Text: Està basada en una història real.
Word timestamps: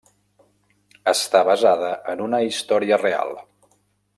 Està 1.11 1.41
basada 1.49 1.91
en 2.15 2.25
una 2.29 2.41
història 2.49 3.01
real. 3.05 3.37